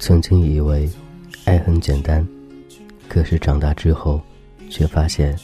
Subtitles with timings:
[0.00, 0.90] 曾经以为
[1.44, 2.26] 爱很简单，
[3.06, 4.18] 可是长大之后，
[4.70, 5.38] 却发现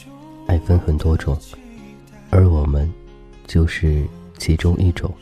[0.47, 1.37] 爱分很多种，
[2.31, 2.91] 而我们
[3.45, 4.03] 就是
[4.39, 5.13] 其中一种。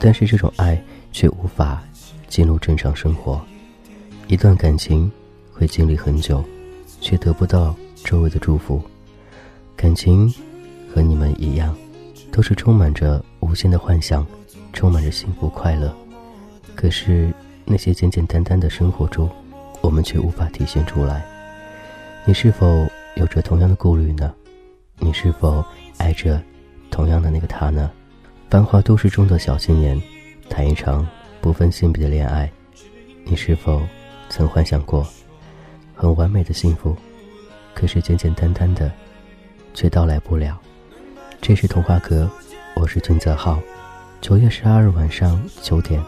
[0.00, 0.82] 但是这种爱
[1.12, 1.82] 却无法
[2.28, 3.38] 进入正常生活。
[4.26, 5.10] 一段感情
[5.52, 6.42] 会经历很久，
[7.02, 8.80] 却得不到周围的祝福。
[9.76, 10.32] 感情
[10.92, 11.76] 和你们一样，
[12.32, 14.26] 都是充满着无限的幻想，
[14.72, 15.94] 充满着幸福快乐。
[16.74, 17.32] 可是
[17.68, 19.28] 那些简简单单的生活中，
[19.80, 21.26] 我们却无法体现出来。
[22.24, 24.32] 你是否有着同样的顾虑呢？
[25.00, 25.64] 你是否
[25.98, 26.40] 爱着
[26.92, 27.90] 同样的那个他呢？
[28.48, 30.00] 繁华都市中的小青年，
[30.48, 31.04] 谈一场
[31.40, 32.48] 不分性别的恋爱，
[33.24, 33.82] 你是否
[34.28, 35.04] 曾幻想过
[35.92, 36.96] 很完美的幸福？
[37.74, 38.90] 可是简简单单的，
[39.74, 40.56] 却到来不了。
[41.40, 42.30] 这是童话阁，
[42.76, 43.60] 我是君泽浩。
[44.20, 46.00] 九月十二日晚上九点。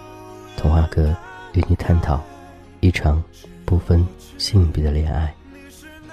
[0.57, 1.15] 童话阁
[1.59, 2.23] 与你探讨
[2.79, 3.21] 一场
[3.65, 4.07] 不分
[4.39, 5.35] 性别的恋爱，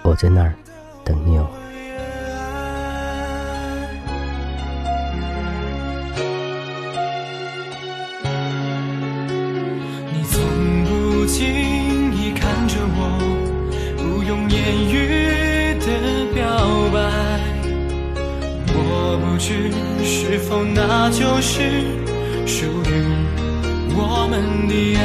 [0.02, 0.56] 我在那儿
[1.04, 1.48] 等你哦。
[18.78, 19.72] 我不知
[20.04, 21.84] 是否那就是
[22.48, 23.55] 属于。
[23.98, 25.04] 我们的爱，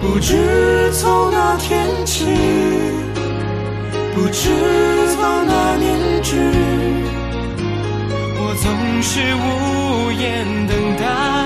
[0.00, 2.24] 不知从哪天起，
[4.14, 4.48] 不知
[5.20, 6.36] 到哪年去，
[8.38, 8.64] 我总
[9.02, 11.39] 是无言等待。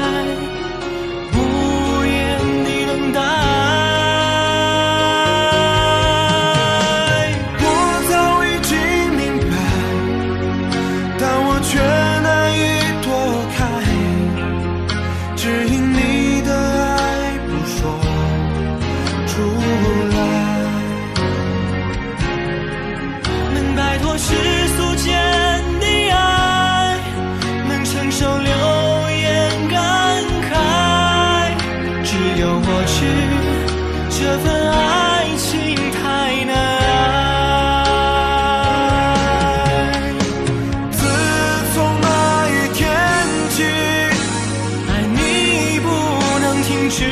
[46.96, 47.02] 是，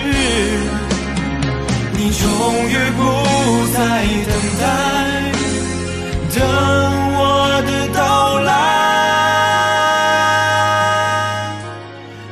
[1.94, 2.24] 你终
[2.68, 3.00] 于不
[3.74, 3.76] 再
[4.28, 4.64] 等待，
[6.36, 6.38] 等
[7.16, 7.20] 我
[7.66, 7.98] 的到
[8.42, 8.48] 来。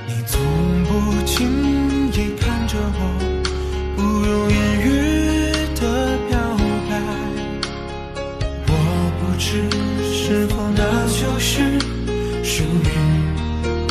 [0.06, 0.32] 你从
[0.84, 0.90] 不
[1.26, 1.34] 轻
[2.12, 3.00] 易看着我，
[3.96, 4.86] 不用言语
[5.74, 5.82] 的
[6.28, 6.32] 表
[6.88, 6.92] 白。
[8.68, 8.70] 我
[9.18, 9.50] 不知
[10.14, 10.78] 是否那
[11.08, 11.50] 就是
[12.44, 12.86] 属于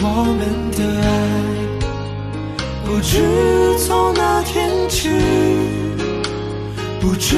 [0.01, 0.05] 我
[0.39, 0.41] 们
[0.77, 1.58] 的爱。
[2.89, 5.09] 不知从哪天起，
[6.99, 7.37] 不知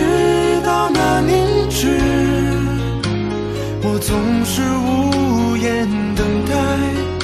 [0.65, 1.99] 道哪年止，
[3.83, 5.85] 我总是无言
[6.15, 7.20] 等待。